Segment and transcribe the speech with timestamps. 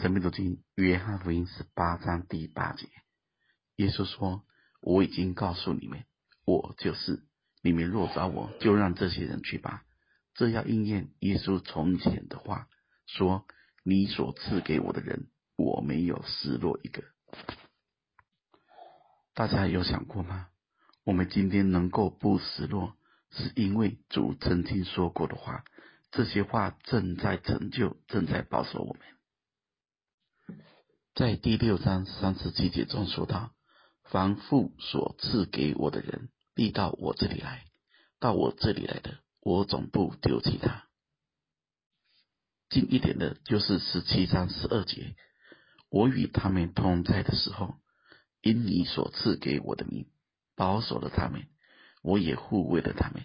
[0.00, 2.88] 生命读经约翰福音十八章第八节，
[3.76, 4.46] 耶稣说
[4.80, 6.04] ：“我已经告诉你们，
[6.46, 7.22] 我就是。
[7.62, 9.82] 你们若找我，就让这些人去吧。”
[10.32, 12.66] 这要应验耶稣从前的话，
[13.04, 13.44] 说
[13.84, 17.04] ：“你所赐给我的人，我没有失落一个。”
[19.34, 20.48] 大家有想过吗？
[21.04, 22.96] 我们今天能够不失落，
[23.32, 25.62] 是因为主曾经说过的话，
[26.10, 29.02] 这些话正在成就，正在保守我们。
[31.20, 33.52] 在第六章三十七节中说道
[34.08, 37.66] ：“凡父所赐给我的人，必到我这里来；
[38.18, 40.86] 到我这里来的，我总不丢弃他。”
[42.70, 45.14] 近一点的，就是十七章十二节
[45.92, 47.74] ：“我与他们同在的时候，
[48.40, 50.06] 因你所赐给我的名，
[50.56, 51.48] 保守了他们，
[52.02, 53.24] 我也护卫了他们。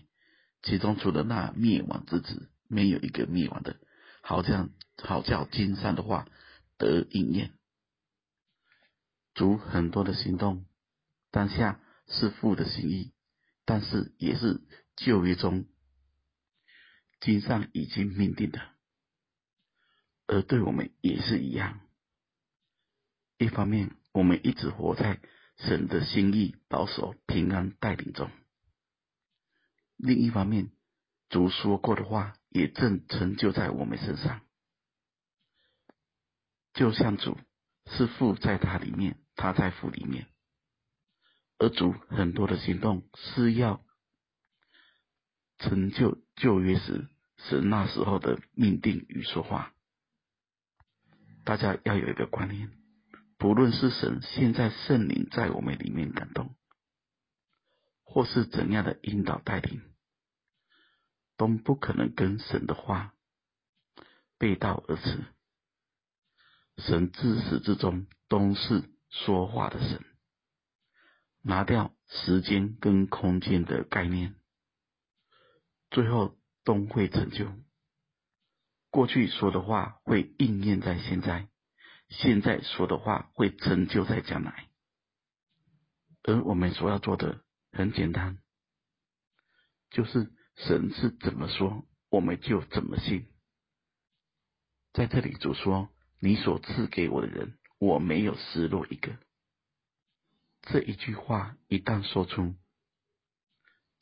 [0.63, 3.77] 其中除了那灭亡之子，没有一个灭亡的，
[4.21, 6.27] 好像好叫经上的话
[6.77, 7.53] 得应验。”
[9.35, 10.65] 主很多的行动，
[11.29, 13.13] 当下是父的心意，
[13.65, 14.61] 但是也是
[14.95, 15.65] 旧约中
[17.19, 18.61] 经上已经命定的，
[20.25, 21.81] 而对我们也是一样。
[23.37, 25.19] 一方面，我们一直活在
[25.57, 28.29] 神的心意、保守、平安带领中；
[29.97, 30.71] 另一方面，
[31.27, 34.45] 主说过的话也正成就在我们身上，
[36.73, 37.37] 就像主
[37.87, 39.19] 是父在他里面。
[39.35, 40.27] 他在府里面，
[41.57, 43.85] 而主很多的行动是要
[45.57, 49.73] 成就旧约时神那时候的命定与说话。
[51.43, 52.71] 大家要有一个观念，
[53.37, 56.55] 不论是神现在圣灵在我们里面感动，
[58.03, 59.81] 或是怎样的引导带领，
[61.35, 63.13] 都不可能跟神的话
[64.37, 65.25] 背道而驰。
[66.77, 68.94] 神自始至终都是。
[69.23, 70.03] 说话的神，
[71.41, 74.35] 拿掉时间跟空间的概念，
[75.89, 77.49] 最后都会成就。
[78.89, 81.47] 过去说的话会应验在现在，
[82.09, 84.69] 现在说的话会成就在将来。
[86.23, 88.39] 而我们所要做的很简单，
[89.91, 93.31] 就是神是怎么说，我们就怎么信。
[94.91, 95.89] 在这里主说
[96.19, 99.15] ：“你所赐给我的人。”我没有失落一个。
[100.63, 102.55] 这一句话一旦说出，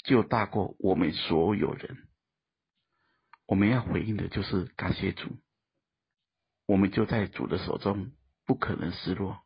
[0.06, 2.08] 就大过我们所有人。
[3.46, 5.36] 我们要回应的就是感谢主，
[6.66, 8.14] 我们就在主的手中，
[8.46, 9.44] 不可能失落。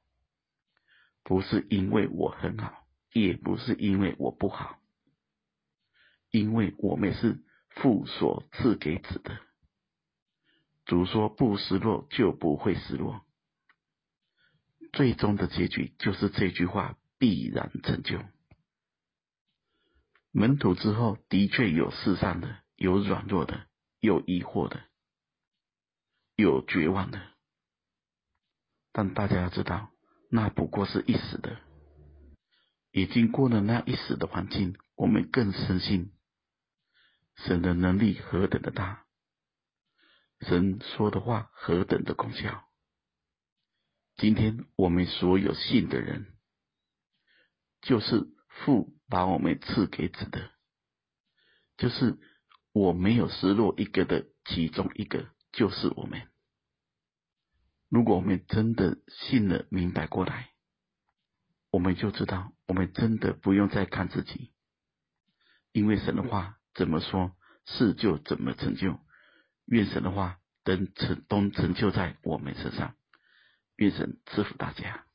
[1.24, 4.80] 不是因为我很好，也不是因为我不好，
[6.30, 9.40] 因为我们是父所赐给子的。
[10.86, 13.26] 主说不失落，就不会失落。
[14.94, 18.20] 最终的结局就是这句话必然成就。
[20.32, 23.68] 门徒之后的确有世上的，有软弱的，
[24.00, 24.84] 有疑惑的，
[26.36, 27.20] 有绝望的。
[28.92, 29.92] 但大家要知道，
[30.30, 31.60] 那不过是一时的。
[32.92, 36.12] 已经过了那一时的环境，我们更深信
[37.36, 39.06] 神的能力何等的大，
[40.42, 42.67] 神说的话何等的功效。
[44.18, 46.26] 今天我们所有信的人，
[47.82, 50.50] 就是父把我们赐给子的，
[51.78, 52.18] 就是
[52.74, 56.28] 我没有失落一个的其中一个，就是我们。
[57.90, 60.50] 如果我们真的信了明白过来，
[61.70, 64.52] 我们就知道，我们真的不用再看自己，
[65.72, 69.00] 因为神的话怎么说，事就怎么成就。
[69.66, 72.96] 愿神的话能成都成就在我们身上。
[73.78, 75.07] 愿神赐福大家。